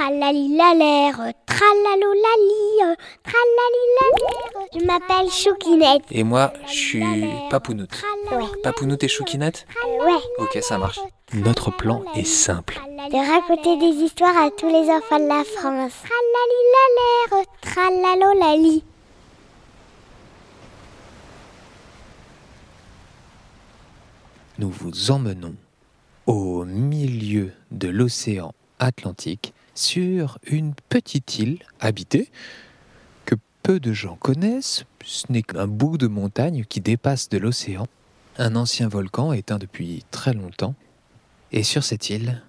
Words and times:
Tralalilalère, 0.00 1.34
tralalolali, 1.44 2.96
tralalilalère. 3.22 4.68
Je 4.72 4.86
m'appelle 4.86 5.30
Choukinette. 5.30 6.04
Et 6.10 6.24
moi, 6.24 6.54
je 6.66 6.72
suis 6.72 7.04
Papounoute. 7.50 8.02
Ouais. 8.32 8.46
Papounoute 8.62 9.04
et 9.04 9.08
Choukinette 9.08 9.66
Ouais. 9.84 10.16
Ok, 10.38 10.58
ça 10.62 10.78
marche. 10.78 11.00
Notre 11.34 11.70
plan 11.70 12.02
est 12.14 12.24
simple. 12.24 12.80
De 13.10 13.30
raconter 13.30 13.76
des 13.76 14.02
histoires 14.02 14.38
à 14.38 14.48
tous 14.50 14.68
les 14.68 14.88
enfants 14.88 15.20
de 15.20 15.28
la 15.28 15.44
France. 15.44 15.92
Tralalilalère, 16.08 17.46
tralalolali. 17.60 18.82
Nous 24.58 24.70
vous 24.70 25.10
emmenons 25.10 25.56
au 26.26 26.64
milieu 26.64 27.52
de 27.70 27.88
l'océan 27.88 28.54
Atlantique 28.78 29.52
sur 29.80 30.38
une 30.44 30.74
petite 30.88 31.38
île 31.38 31.58
habitée 31.80 32.30
que 33.24 33.34
peu 33.62 33.80
de 33.80 33.92
gens 33.92 34.16
connaissent. 34.16 34.84
Ce 35.04 35.30
n'est 35.30 35.42
qu'un 35.42 35.66
bout 35.66 35.96
de 35.96 36.06
montagne 36.06 36.64
qui 36.68 36.80
dépasse 36.80 37.28
de 37.28 37.38
l'océan, 37.38 37.86
un 38.38 38.56
ancien 38.56 38.88
volcan 38.88 39.32
éteint 39.32 39.58
depuis 39.58 40.04
très 40.10 40.34
longtemps. 40.34 40.74
Et 41.52 41.62
sur 41.62 41.82
cette 41.82 42.10
île, 42.10 42.42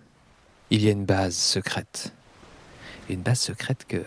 il 0.70 0.84
y 0.84 0.90
a 0.90 0.91
une 0.91 1.05
base 1.05 1.35
secrète. 1.35 2.13
Une 3.09 3.21
base 3.21 3.40
secrète 3.40 3.85
que 3.88 4.04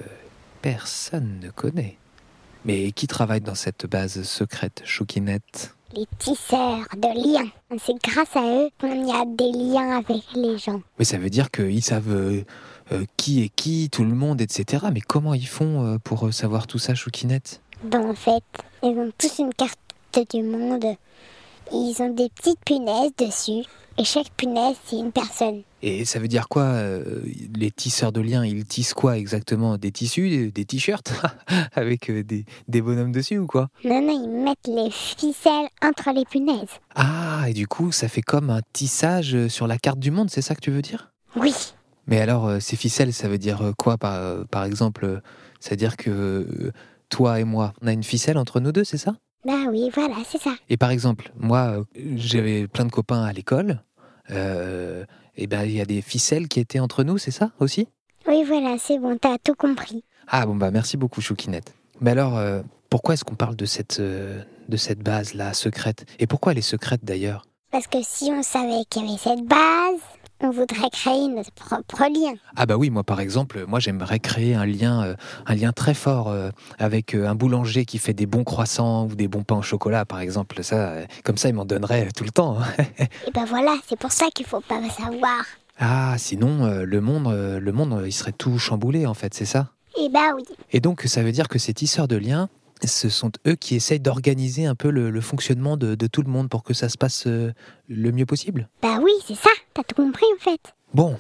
personne 0.63 1.41
ne 1.41 1.51
connaît. 1.51 1.97
Mais 2.65 2.93
qui 2.93 3.07
travaille 3.07 3.41
dans 3.41 3.55
cette 3.55 3.87
base 3.87 4.23
secrète, 4.23 4.83
Choukinette 4.85 5.75
Les 5.95 6.07
tisseurs 6.19 6.87
de 6.97 7.35
liens. 7.35 7.51
C'est 7.79 8.03
grâce 8.03 8.35
à 8.37 8.43
eux 8.43 8.71
qu'on 8.81 9.07
y 9.07 9.13
a 9.13 9.25
des 9.27 9.53
liens 9.53 9.99
avec 9.99 10.23
les 10.35 10.57
gens. 10.57 10.81
Mais 10.99 11.05
ça 11.05 11.19
veut 11.19 11.31
dire 11.31 11.51
qu'ils 11.51 11.83
savent 11.83 12.11
euh, 12.11 12.43
euh, 12.93 13.05
qui 13.17 13.43
est 13.43 13.51
qui, 13.51 13.91
tout 13.91 14.05
le 14.05 14.15
monde, 14.15 14.41
etc. 14.41 14.87
Mais 14.93 15.01
comment 15.01 15.35
ils 15.35 15.47
font 15.47 15.85
euh, 15.85 15.99
pour 15.99 16.33
savoir 16.33 16.67
tout 16.67 16.79
ça, 16.79 16.95
Choukinette? 16.95 17.61
Ben, 17.83 18.01
en 18.01 18.15
fait, 18.15 18.45
ils 18.83 18.99
ont 18.99 19.13
tous 19.19 19.39
une 19.41 19.53
carte 19.53 19.79
du 20.31 20.43
monde. 20.43 20.97
Ils 21.73 21.97
ont 22.01 22.15
des 22.15 22.31
petites 22.31 22.61
punaises 22.65 23.13
dessus. 23.19 23.69
Et 23.99 24.05
chaque 24.05 24.31
punaise, 24.37 24.77
c'est 24.87 24.97
une 24.97 25.13
personne. 25.13 25.63
Et 25.87 26.07
ça 26.07 26.19
veut 26.19 26.29
dire 26.29 26.49
quoi 26.49 26.63
euh, 26.63 27.21
Les 27.55 27.71
tisseurs 27.71 28.11
de 28.11 28.23
liens, 28.23 28.43
ils 28.43 28.65
tissent 28.65 28.95
quoi 28.95 29.19
exactement? 29.19 29.77
Des 29.77 29.93
tissus, 29.93 30.31
des, 30.31 30.51
des 30.51 30.65
t-shirts 30.65 31.13
Avec 31.75 32.09
euh, 32.09 32.25
des, 32.25 32.47
des 32.69 32.81
bonhommes 32.81 33.13
dessus 33.13 33.37
ou 33.37 33.47
quoi? 33.47 33.69
Non, 33.85 34.01
non, 34.01 34.19
ils 34.25 34.45
mettent 34.45 34.67
les 34.67 34.91
ficelles 34.91 35.69
entre 35.83 36.11
les 36.15 36.25
punaises. 36.25 36.81
Ah, 36.95 37.45
et 37.51 37.53
du 37.53 37.67
coup, 37.67 37.93
ça 37.93 38.09
fait 38.09 38.23
comme 38.23 38.49
un 38.49 38.63
tissage 38.73 39.35
euh, 39.35 39.51
sur 39.51 39.67
la 39.67 39.77
carte 39.77 39.99
du 39.99 40.11
monde, 40.11 40.31
c'est 40.31 40.41
ça 40.41 40.55
que 40.55 40.61
tu 40.63 40.71
veux 40.71 40.81
dire? 40.81 41.13
Oui. 41.37 41.53
Mais 42.07 42.19
alors, 42.19 42.47
euh, 42.47 42.61
ces 42.61 42.77
ficelles, 42.77 43.13
ça 43.13 43.29
veut 43.29 43.37
dire 43.37 43.75
quoi 43.77 43.99
par, 43.99 44.15
euh, 44.15 44.45
par 44.45 44.65
exemple 44.65 45.21
Ça 45.61 45.71
veut 45.71 45.77
dire 45.77 45.99
que 45.99 46.73
toi 47.11 47.41
et 47.41 47.45
moi, 47.45 47.75
on 47.83 47.89
a 47.89 47.93
une 47.93 48.05
ficelle 48.05 48.39
entre 48.39 48.59
nous 48.59 48.73
deux, 48.73 48.85
c'est 48.85 48.97
ça? 48.97 49.17
Bah 49.45 49.67
oui, 49.69 49.91
voilà, 49.93 50.17
c'est 50.27 50.41
ça. 50.41 50.55
Et 50.71 50.79
par 50.79 50.89
exemple, 50.89 51.31
moi, 51.39 51.85
j'avais 52.17 52.69
plein 52.69 52.87
de 52.87 52.91
copains 52.91 53.23
à 53.23 53.35
l'école. 53.35 53.83
Euh, 54.31 55.05
et 55.37 55.47
ben, 55.47 55.65
il 55.65 55.73
y 55.73 55.81
a 55.81 55.85
des 55.85 56.03
ficelles 56.03 56.49
qui 56.49 56.61
étaient 56.61 56.81
entre 56.81 57.05
nous, 57.05 57.19
c'est 57.19 57.31
ça 57.31 57.53
aussi? 57.61 57.89
Oui, 58.27 58.45
voilà, 58.47 58.77
c'est 58.79 58.99
bon, 58.99 59.19
t'as 59.19 59.39
tout 59.39 59.55
compris. 59.55 60.05
Ah 60.29 60.47
bon, 60.47 60.55
bah 60.55 60.71
merci 60.71 60.97
beaucoup, 60.97 61.21
Choukinette. 61.21 61.75
Mais 62.01 62.13
alors, 62.13 62.39
euh, 62.39 62.63
pourquoi 62.91 63.15
est-ce 63.15 63.25
qu'on 63.25 63.35
parle 63.35 63.57
de 63.57 63.67
cette, 63.67 64.01
euh, 64.01 64.43
de 64.69 64.77
cette 64.77 65.01
base-là, 65.01 65.53
secrète? 65.53 66.07
Et 66.19 66.27
pourquoi 66.27 66.53
elle 66.53 66.59
est 66.59 66.63
secrète 66.63 67.05
d'ailleurs? 67.05 67.47
Parce 67.71 67.87
que 67.87 67.99
si 68.03 68.31
on 68.33 68.43
savait 68.43 68.85
qu'il 68.89 69.03
y 69.03 69.09
avait 69.09 69.19
cette 69.19 69.45
base, 69.45 70.01
on 70.45 70.51
voudrait 70.51 70.91
créer 70.91 71.29
notre 71.29 71.53
propre 71.53 72.03
lien. 72.03 72.35
Ah 72.57 72.67
bah 72.67 72.77
oui, 72.77 72.91
moi 72.91 73.03
par 73.03 73.21
exemple, 73.21 73.65
moi 73.67 73.81
j'aimerais 73.81 74.19
créer 74.21 74.55
un 74.55 74.67
lien, 74.67 75.03
euh, 75.03 75.15
un 75.47 75.55
lien 75.55 75.73
très 75.73 75.95
fort 75.95 76.29
euh, 76.29 76.51
avec 76.79 77.15
euh, 77.15 77.27
un 77.27 77.35
boulanger 77.35 77.85
qui 77.85 77.99
fait 77.99 78.13
des 78.13 78.27
bons 78.27 78.45
croissants 78.45 79.07
ou 79.07 79.15
des 79.15 79.27
bons 79.29 79.43
pains 79.43 79.57
au 79.57 79.63
chocolat, 79.63 80.05
par 80.05 80.21
exemple. 80.21 80.63
Ça, 80.63 80.95
comme 81.25 81.37
ça, 81.39 81.49
il 81.49 81.55
m'en 81.55 81.65
donnerait 81.65 82.09
tout 82.15 82.25
le 82.25 82.31
temps. 82.31 82.59
hein. 82.61 82.85
Et 83.27 83.31
ben 83.33 83.45
voilà, 83.47 83.75
c'est 83.89 83.99
pour 83.99 84.13
ça 84.13 84.27
qu'il 84.35 84.47
faut 84.47 84.61
pas 84.61 84.81
savoir. 84.91 85.45
ah, 85.79 86.15
sinon, 86.19 86.67
le 86.85 87.01
monde, 87.01 87.33
le 87.61 87.73
monde, 87.73 88.03
il 88.07 88.13
serait 88.13 88.33
tout 88.33 88.59
chamboulé 88.59 89.07
en 89.07 89.15
fait, 89.15 89.35
c'est 89.35 89.45
ça? 89.47 89.71
Et 89.99 90.09
bah 90.09 90.33
oui. 90.37 90.43
Et 90.73 90.81
donc, 90.81 91.03
ça 91.03 91.23
veut 91.23 91.33
dire 91.33 91.49
que 91.49 91.59
ces 91.59 91.73
tisseurs 91.73 92.09
de 92.09 92.17
liens, 92.17 92.49
ce 92.87 93.09
sont 93.09 93.31
eux 93.47 93.55
qui 93.55 93.75
essayent 93.75 94.01
d'organiser 94.01 94.67
un 94.67 94.75
peu 94.75 94.91
le, 94.91 95.11
le 95.11 95.21
fonctionnement 95.21 95.77
de, 95.77 95.95
de 95.95 96.07
tout 96.07 96.23
le 96.23 96.31
monde 96.31 96.49
pour 96.49 96.63
que 96.63 96.75
ça 96.75 96.89
se 96.89 96.97
passe 96.99 97.27
euh, 97.27 97.53
le 97.89 98.13
mieux 98.13 98.27
possible. 98.27 98.69
Bah 98.83 98.99
oui, 99.03 99.13
c'est 99.27 99.35
ça, 99.37 99.51
t'as 99.75 99.83
tout 99.83 99.95
compris 99.95 100.27
en 100.37 100.43
fait. 100.43 100.75
Bon, 100.93 101.17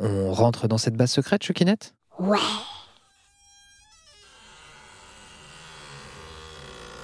on 0.00 0.32
rentre 0.32 0.68
dans 0.68 0.78
cette 0.78 0.94
base 0.96 1.10
secrète, 1.12 1.42
Choukinette 1.44 1.94
Ouais. 2.18 2.38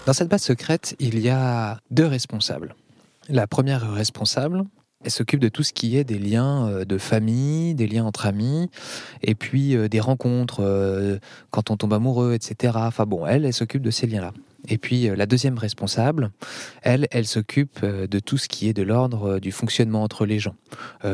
Dans 0.06 0.12
cette 0.12 0.28
base 0.28 0.43
secrète, 0.43 0.94
il 0.99 1.19
y 1.19 1.31
a 1.31 1.78
deux 1.91 2.06
responsables. 2.06 2.75
La 3.28 3.47
première 3.47 3.91
responsable, 3.93 4.65
elle 5.04 5.10
s'occupe 5.10 5.41
de 5.41 5.48
tout 5.48 5.62
ce 5.62 5.72
qui 5.72 5.97
est 5.97 6.04
des 6.04 6.19
liens 6.19 6.69
euh, 6.69 6.84
de 6.84 6.98
famille, 6.98 7.75
des 7.75 7.87
liens 7.87 8.04
entre 8.04 8.26
amis, 8.26 8.70
et 9.22 9.34
puis 9.34 9.76
euh, 9.76 9.88
des 9.88 10.00
rencontres, 10.00 10.60
euh, 10.60 11.19
quand 11.50 11.70
on 11.70 11.76
tombe 11.76 11.92
amoureux, 11.92 12.34
etc. 12.34 12.72
Enfin 12.76 13.04
bon, 13.04 13.26
elle, 13.26 13.44
elle 13.44 13.53
s'occupe 13.53 13.82
de 13.82 13.91
ces 13.91 14.06
liens-là. 14.06 14.32
Et 14.66 14.78
puis 14.78 15.15
la 15.15 15.26
deuxième 15.26 15.59
responsable, 15.59 16.31
elle, 16.81 17.06
elle 17.10 17.26
s'occupe 17.26 17.84
de 17.84 18.19
tout 18.19 18.38
ce 18.38 18.48
qui 18.48 18.66
est 18.66 18.72
de 18.72 18.82
l'ordre 18.82 19.38
du 19.38 19.53
fonctionnement 19.53 20.03
entre 20.03 20.25
les 20.25 20.38
gens. 20.38 20.54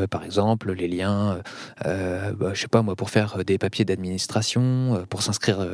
Par 0.09 0.23
exemple, 0.23 0.71
les 0.71 0.87
liens, 0.87 1.41
euh, 1.85 2.31
bah, 2.31 2.51
je 2.53 2.61
sais 2.61 2.69
pas 2.69 2.81
moi, 2.81 2.95
pour 2.95 3.09
faire 3.09 3.43
des 3.43 3.57
papiers 3.57 3.83
d'administration, 3.83 5.05
pour 5.09 5.21
s'inscrire 5.21 5.67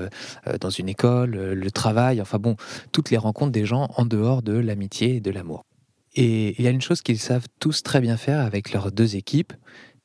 dans 0.59 0.72
une 0.72 0.89
école, 0.89 1.35
le 1.35 1.69
travail, 1.69 2.19
enfin 2.19 2.39
bon, 2.39 2.55
toutes 2.91 3.11
les 3.11 3.17
rencontres 3.17 3.51
des 3.51 3.66
gens 3.66 3.89
en 3.95 4.07
dehors 4.07 4.41
de 4.41 4.53
l'amitié 4.53 5.17
et 5.17 5.22
de 5.22 5.29
l'amour. 5.29 5.63
Et 6.19 6.55
il 6.57 6.66
y 6.66 6.67
a 6.67 6.72
une 6.72 6.81
chose 6.81 7.03
qu'ils 7.03 7.19
savent 7.19 7.45
tous 7.59 7.83
très 7.83 8.01
bien 8.01 8.17
faire 8.17 8.39
avec 8.39 8.73
leurs 8.73 8.91
deux 8.91 9.16
équipes, 9.16 9.53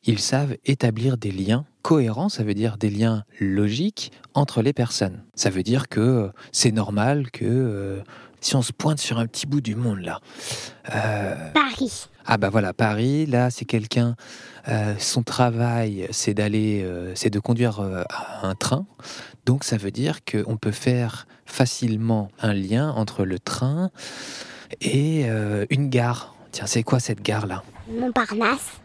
ils 0.04 0.18
savent 0.18 0.56
établir 0.66 1.16
des 1.16 1.30
liens 1.32 1.64
cohérents, 1.80 2.28
ça 2.28 2.44
veut 2.44 2.52
dire 2.52 2.76
des 2.76 2.90
liens 2.90 3.24
logiques 3.40 4.12
entre 4.34 4.60
les 4.60 4.74
personnes. 4.74 5.24
Ça 5.34 5.48
veut 5.48 5.62
dire 5.62 5.88
que 5.88 6.00
euh, 6.00 6.28
c'est 6.52 6.70
normal 6.70 7.30
que 7.30 7.46
euh, 7.46 8.02
si 8.42 8.54
on 8.56 8.60
se 8.60 8.72
pointe 8.72 8.98
sur 8.98 9.18
un 9.18 9.26
petit 9.26 9.46
bout 9.46 9.62
du 9.62 9.74
monde 9.74 10.00
là, 10.00 10.20
euh, 10.94 11.50
Paris. 11.54 12.08
ah 12.26 12.36
bah 12.36 12.50
voilà, 12.50 12.74
Paris, 12.74 13.24
là 13.24 13.48
c'est 13.48 13.64
quelqu'un, 13.64 14.14
euh, 14.68 14.94
son 14.98 15.22
travail 15.22 16.08
c'est 16.10 16.34
d'aller, 16.34 16.86
c'est 17.14 17.30
de 17.30 17.38
conduire 17.38 17.80
un 17.80 18.54
train. 18.54 18.84
Donc 19.46 19.64
ça 19.64 19.78
veut 19.78 19.92
dire 19.92 20.18
qu'on 20.24 20.58
peut 20.58 20.72
faire 20.72 21.26
facilement 21.46 22.28
un 22.38 22.52
lien 22.52 22.90
entre 22.90 23.24
le 23.24 23.38
train 23.38 23.90
et 24.80 25.24
euh, 25.26 25.66
une 25.70 25.88
gare. 25.88 26.34
Tiens, 26.50 26.66
c'est 26.66 26.82
quoi 26.82 27.00
cette 27.00 27.22
gare 27.22 27.46
là 27.46 27.62
Montparnasse 27.90 28.80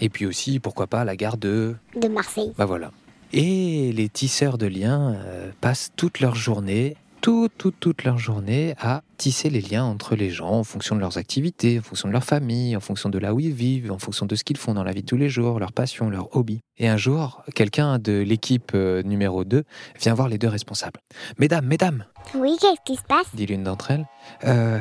Et 0.00 0.08
puis 0.08 0.26
aussi, 0.26 0.60
pourquoi 0.60 0.86
pas, 0.86 1.04
la 1.04 1.16
gare 1.16 1.36
de... 1.36 1.76
de 2.00 2.08
Marseille. 2.08 2.52
Bah 2.56 2.64
voilà. 2.64 2.90
Et 3.32 3.92
les 3.92 4.08
tisseurs 4.08 4.58
de 4.58 4.66
liens 4.66 5.14
euh, 5.14 5.50
passent 5.60 5.92
toute 5.96 6.20
leur 6.20 6.34
journée, 6.34 6.96
toute, 7.22 7.52
toute, 7.56 7.78
toute 7.80 8.02
leur 8.04 8.18
journée 8.18 8.74
à 8.80 9.02
tisser 9.16 9.48
les 9.48 9.60
liens 9.60 9.84
entre 9.84 10.16
les 10.16 10.28
gens 10.30 10.50
en 10.50 10.64
fonction 10.64 10.96
de 10.96 11.00
leurs 11.00 11.18
activités, 11.18 11.78
en 11.78 11.82
fonction 11.82 12.08
de 12.08 12.12
leur 12.12 12.24
famille, 12.24 12.76
en 12.76 12.80
fonction 12.80 13.08
de 13.08 13.18
là 13.18 13.32
où 13.32 13.38
ils 13.40 13.52
vivent, 13.52 13.92
en 13.92 13.98
fonction 13.98 14.26
de 14.26 14.34
ce 14.34 14.42
qu'ils 14.44 14.56
font 14.56 14.74
dans 14.74 14.82
la 14.82 14.90
vie 14.92 15.02
de 15.02 15.06
tous 15.06 15.16
les 15.16 15.28
jours, 15.28 15.60
leurs 15.60 15.72
passions, 15.72 16.10
leurs 16.10 16.36
hobbies. 16.36 16.60
Et 16.78 16.88
un 16.88 16.96
jour, 16.96 17.42
quelqu'un 17.54 17.98
de 18.00 18.20
l'équipe 18.20 18.72
euh, 18.74 19.02
numéro 19.04 19.44
2 19.44 19.62
vient 20.00 20.14
voir 20.14 20.28
les 20.28 20.36
deux 20.38 20.48
responsables. 20.48 20.98
Mesdames, 21.38 21.64
mesdames, 21.64 22.04
Oui, 22.34 22.56
qu'est-ce 22.60 22.80
qui 22.84 22.96
se 22.96 23.04
passe? 23.04 23.26
dit 23.34 23.46
l'une 23.46 23.62
d'entre 23.62 23.92
elles, 23.92 24.06
euh, 24.44 24.80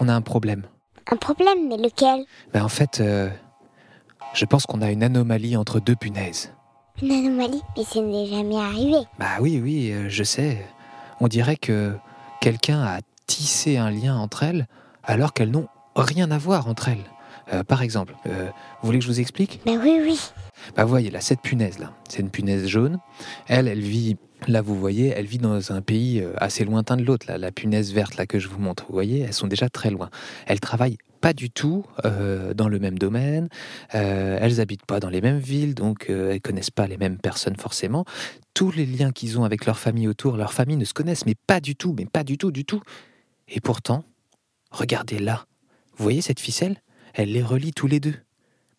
on 0.00 0.08
a 0.08 0.12
un 0.14 0.22
problème. 0.22 0.64
Un 1.10 1.16
problème, 1.16 1.68
mais 1.68 1.76
lequel? 1.76 2.24
Ben, 2.52 2.64
en 2.64 2.68
fait, 2.68 3.00
euh, 3.00 3.30
je 4.34 4.44
pense 4.44 4.66
qu'on 4.66 4.82
a 4.82 4.90
une 4.90 5.04
anomalie 5.04 5.56
entre 5.56 5.78
deux 5.78 5.94
punaises. 5.94 6.52
Une 7.00 7.12
anomalie? 7.12 7.62
Mais 7.76 7.84
ce 7.84 7.98
n'est 8.00 8.26
jamais 8.26 8.56
arrivé. 8.56 8.98
Bah 9.20 9.36
oui, 9.40 9.60
oui, 9.62 9.92
euh, 9.92 10.08
je 10.08 10.24
sais. 10.24 10.66
On 11.24 11.28
dirait 11.28 11.56
que 11.56 11.94
quelqu'un 12.42 12.82
a 12.82 12.98
tissé 13.26 13.78
un 13.78 13.90
lien 13.90 14.14
entre 14.14 14.42
elles 14.42 14.66
alors 15.02 15.32
qu'elles 15.32 15.50
n'ont 15.50 15.68
rien 15.96 16.30
à 16.30 16.36
voir 16.36 16.68
entre 16.68 16.88
elles. 16.88 17.06
Euh, 17.50 17.64
par 17.64 17.80
exemple, 17.80 18.14
euh, 18.26 18.50
vous 18.82 18.86
voulez 18.86 18.98
que 18.98 19.04
je 19.04 19.10
vous 19.10 19.20
explique? 19.20 19.62
Ben 19.64 19.80
oui, 19.82 20.00
oui. 20.02 20.20
Bah 20.76 20.84
vous 20.84 20.90
voyez 20.90 21.10
là, 21.10 21.22
cette 21.22 21.40
punaise 21.40 21.78
là, 21.78 21.92
c'est 22.10 22.18
une 22.18 22.28
punaise 22.28 22.66
jaune. 22.66 22.98
Elle, 23.48 23.68
elle 23.68 23.80
vit, 23.80 24.18
là 24.48 24.60
vous 24.60 24.78
voyez, 24.78 25.14
elle 25.16 25.24
vit 25.24 25.38
dans 25.38 25.72
un 25.72 25.80
pays 25.80 26.20
euh, 26.20 26.34
assez 26.36 26.66
lointain 26.66 26.98
de 26.98 27.04
l'autre. 27.04 27.24
Là, 27.26 27.38
la 27.38 27.50
punaise 27.50 27.94
verte 27.94 28.18
là 28.18 28.26
que 28.26 28.38
je 28.38 28.48
vous 28.48 28.58
montre, 28.58 28.84
vous 28.86 28.92
voyez, 28.92 29.20
elles 29.20 29.32
sont 29.32 29.46
déjà 29.46 29.70
très 29.70 29.88
loin. 29.88 30.10
Elles 30.46 30.60
travaillent 30.60 30.98
pas 31.24 31.32
du 31.32 31.48
tout 31.48 31.86
euh, 32.04 32.52
dans 32.52 32.68
le 32.68 32.78
même 32.78 32.98
domaine. 32.98 33.48
Euh, 33.94 34.36
elles 34.42 34.60
habitent 34.60 34.84
pas 34.84 35.00
dans 35.00 35.08
les 35.08 35.22
mêmes 35.22 35.38
villes, 35.38 35.74
donc 35.74 36.10
euh, 36.10 36.32
elles 36.32 36.42
connaissent 36.42 36.70
pas 36.70 36.86
les 36.86 36.98
mêmes 36.98 37.16
personnes 37.16 37.56
forcément. 37.56 38.04
Tous 38.52 38.70
les 38.70 38.84
liens 38.84 39.10
qu'ils 39.10 39.38
ont 39.38 39.44
avec 39.44 39.64
leur 39.64 39.78
famille 39.78 40.06
autour, 40.06 40.36
leur 40.36 40.52
famille 40.52 40.76
ne 40.76 40.84
se 40.84 40.92
connaissent, 40.92 41.24
mais 41.24 41.34
pas 41.34 41.60
du 41.60 41.76
tout, 41.76 41.94
mais 41.96 42.04
pas 42.04 42.24
du 42.24 42.36
tout, 42.36 42.50
du 42.50 42.66
tout. 42.66 42.82
Et 43.48 43.62
pourtant, 43.62 44.04
regardez 44.70 45.18
là, 45.18 45.46
vous 45.96 46.02
voyez 46.02 46.20
cette 46.20 46.40
ficelle? 46.40 46.76
Elle 47.14 47.32
les 47.32 47.42
relie 47.42 47.72
tous 47.72 47.86
les 47.86 48.00
deux. 48.00 48.16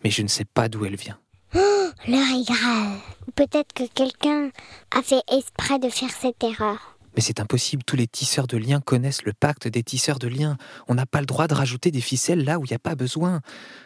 Mais 0.04 0.12
je 0.12 0.22
ne 0.22 0.28
sais 0.28 0.46
pas 0.46 0.70
d'où 0.70 0.86
elle 0.86 0.98
vient. 0.98 1.18
l'heure 1.56 1.62
est 2.08 2.46
grave. 2.48 3.00
Peut-être 3.34 3.74
que 3.74 3.88
quelqu'un 3.88 4.52
a 4.96 5.02
fait 5.02 5.24
exprès 5.36 5.80
de 5.80 5.90
faire 5.90 6.12
cette 6.12 6.44
erreur. 6.44 6.95
Mais 7.16 7.22
c'est 7.22 7.40
impossible, 7.40 7.84
tous 7.84 7.96
les 7.96 8.08
tisseurs 8.08 8.48
de 8.48 8.58
liens 8.58 8.82
connaissent 8.82 9.24
le 9.24 9.34
pacte 9.34 9.68
des 9.68 9.84
tisseurs 9.84 10.20
de 10.20 10.28
liens. 10.28 10.58
On 10.88 10.96
n'a 10.96 11.06
pas 11.06 11.20
le 11.20 11.26
droit 11.26 11.48
de 11.48 11.54
rajouter 11.54 11.92
des 11.92 12.02
ficelles 12.02 12.44
là 12.44 12.60
où 12.60 12.66
il 12.66 12.70
n'y 12.70 12.76
a 12.76 12.80
pas 12.80 12.96
besoin. 12.96 13.42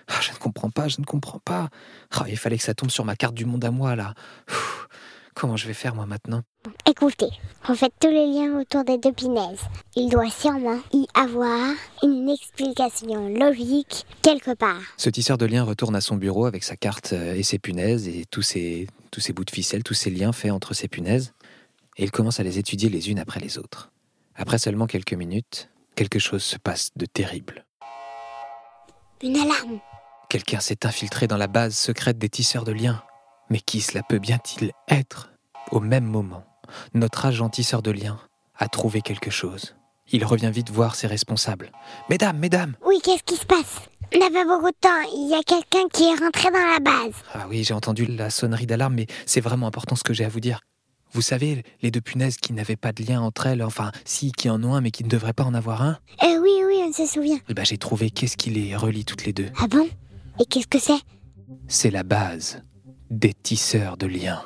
Ah, 0.08 0.20
je 0.22 0.31
ne 0.31 0.38
comprends 0.38 0.72
pas, 0.72 0.88
je 0.88 1.00
ne 1.00 1.06
comprends 1.06 1.40
pas. 1.40 1.70
Ah, 2.12 2.26
il 2.28 2.38
fallait 2.38 2.58
que 2.58 2.64
ça 2.64 2.74
tombe 2.74 2.90
sur 2.90 3.06
ma 3.06 3.16
carte 3.16 3.36
du 3.36 3.46
monde 3.46 3.64
à 3.64 3.72
moi 3.72 3.96
là. 3.96 4.14
Comment 5.36 5.56
je 5.56 5.68
vais 5.68 5.74
faire 5.74 5.96
moi 5.96 6.06
maintenant? 6.06 6.42
Écoutez, 6.86 7.30
refaites 7.64 7.94
tous 8.02 8.10
les 8.10 8.28
liens 8.28 8.60
autour 8.60 8.84
des 8.84 8.98
deux 8.98 9.14
punaises. 9.14 9.62
Il 9.96 10.10
doit 10.10 10.30
sûrement 10.30 10.80
y 10.92 11.08
avoir 11.14 11.76
une 12.04 12.30
explication 12.30 13.30
logique 13.30 14.06
quelque 14.22 14.54
part. 14.54 14.81
Ce 14.98 15.10
tisseur 15.10 15.38
de 15.38 15.46
liens 15.46 15.64
retourne 15.64 15.96
à 15.96 16.02
son 16.02 16.18
bureau 16.18 16.46
avec 16.46 16.66
sa 16.66 16.76
carte 16.76 17.14
euh, 17.14 17.36
et 17.36 17.44
ses 17.44 17.58
punaises 17.58 18.10
et 18.10 18.26
tous 18.30 18.42
ces, 18.42 18.88
tous 19.12 19.22
ces 19.22 19.31
bouts 19.31 19.46
de 19.46 19.52
ficelle, 19.52 19.84
tous 19.84 19.94
ces 19.94 20.10
liens 20.10 20.34
faits 20.34 20.52
entre 20.52 20.74
ces 20.74 20.90
punaises. 20.90 21.31
Et 22.00 22.04
il 22.04 22.12
commence 22.12 22.40
à 22.40 22.44
les 22.44 22.57
étudier 22.57 22.88
les 22.88 23.10
unes 23.10 23.19
après 23.19 23.42
les 23.42 23.57
autres. 23.57 23.92
Après 24.34 24.57
seulement 24.57 24.88
quelques 24.88 25.13
minutes, 25.13 25.69
quelque 25.96 26.18
chose 26.18 26.44
se 26.44 26.56
passe 26.57 26.92
de 26.96 27.06
terrible. 27.06 27.66
Une 29.22 29.36
alarme. 29.36 29.81
Quelqu'un 30.30 30.62
s'est 30.62 30.86
infiltré 30.86 31.28
dans 31.28 31.36
la 31.36 31.48
base 31.48 31.75
secrète 31.75 32.18
des 32.18 32.30
tisseurs 32.30 32.63
de 32.63 32.72
liens. 32.72 33.04
Mais 33.50 33.60
qui 33.60 33.81
cela 33.81 34.01
peut 34.01 34.18
bien-il 34.19 34.72
être? 34.88 35.34
Au 35.72 35.81
même 35.81 36.06
moment, 36.06 36.46
notre 36.94 37.25
agent 37.25 37.50
tisseur 37.50 37.81
de 37.81 37.92
liens 37.92 38.22
a 38.56 38.69
trouvé 38.69 39.02
quelque 39.02 39.30
chose. 39.30 39.75
Il 40.10 40.24
revient 40.24 40.52
vite 40.54 40.69
voir 40.69 40.95
ses 40.95 41.07
responsables. 41.07 41.69
Mesdames, 42.10 42.38
mesdames 42.38 42.78
Oui, 42.86 43.02
qu'est-ce 43.04 43.24
qui 43.24 43.36
se 43.36 43.45
passe? 43.45 43.81
On 44.16 44.19
n'a 44.19 44.30
pas 44.30 44.45
beaucoup 44.45 44.72
de 44.72 44.78
temps. 44.80 45.02
Il 45.13 45.30
y 45.30 45.36
a 45.36 45.44
quelqu'un 45.44 45.90
qui 45.92 46.06
est 46.06 46.16
rentré 46.16 46.50
dans 46.50 46.66
la 46.66 46.80
base. 46.80 47.16
Ah 47.34 47.45
oui, 47.50 47.66
j'ai 47.66 47.74
entendu 47.74 48.06
la 48.06 48.30
sonnerie 48.30 48.68
d'alarme, 48.68 48.94
mais 48.94 49.07
c'est 49.25 49.42
vraiment 49.42 49.68
important 49.68 49.98
ce 49.98 50.04
que 50.04 50.13
j'ai 50.13 50.24
à 50.24 50.30
vous 50.30 50.40
dire. 50.40 50.62
Vous 51.11 51.21
savez, 51.21 51.63
les 51.81 51.91
deux 51.91 52.01
punaises 52.01 52.38
qui 52.38 52.53
n'avaient 52.53 52.75
pas 52.75 52.91
de 52.91 53.03
lien 53.03 53.21
entre 53.21 53.47
elles, 53.47 53.63
enfin, 53.63 53.91
si, 54.06 54.31
qui 54.31 54.50
en 54.50 54.63
ont 54.63 54.75
un, 54.75 54.81
mais 54.81 54.91
qui 54.91 55.03
ne 55.03 55.09
devraient 55.09 55.33
pas 55.33 55.44
en 55.44 55.53
avoir 55.53 55.81
un, 55.81 55.97
Euh, 56.23 56.39
oui, 56.41 56.51
oui, 56.67 56.81
on 56.88 56.94
se 56.94 57.06
souvient. 57.06 57.39
eh 57.50 57.53
ben, 57.53 57.65
j'ai 57.65 57.77
trouvé 57.77 58.09
qu'est-ce 58.11 58.38
qui 58.38 58.51
les 58.51 58.75
relie 58.75 59.06
toutes 59.06 59.25
les 59.25 59.33
deux. 59.33 59.47
Ah 59.57 59.67
bon? 59.67 59.88
Et 60.39 60.45
qu'est-ce 60.45 60.67
que 60.67 60.79
c'est? 60.79 61.00
C'est 61.67 61.89
la 61.91 62.03
base 62.03 62.61
des 63.09 63.33
tisseurs 63.33 63.97
de 63.97 64.06
liens. 64.06 64.41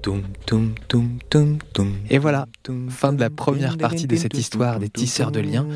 Toum, 0.00 0.22
toum, 0.46 0.74
toum, 0.86 1.18
toum, 1.28 1.58
toum. 1.74 1.92
Et 2.08 2.18
voilà, 2.18 2.46
fin 2.88 3.12
de 3.12 3.20
la 3.20 3.30
première 3.30 3.76
partie 3.76 4.06
de 4.06 4.16
cette 4.16 4.38
histoire 4.38 4.78
des 4.78 4.88
tisseurs 4.88 5.32
de 5.32 5.40
liens. 5.40 5.66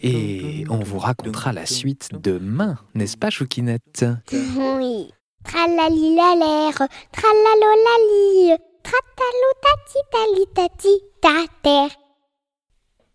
Et 0.00 0.64
on 0.70 0.78
vous 0.78 0.98
racontera 0.98 1.52
la 1.52 1.66
suite 1.66 2.08
demain, 2.14 2.78
n'est-ce 2.94 3.16
pas, 3.16 3.30
Choukinette? 3.30 4.06
Oui. 4.32 5.10
Tralali 5.46 6.14
la 6.18 6.30
l'air, 6.40 6.76
tralalolali, 7.14 8.56
tratalo 8.86 9.50
tati 9.64 10.00
tali 10.12 10.44
tati 10.56 10.92
ta 11.20 11.36
terre. 11.62 12.03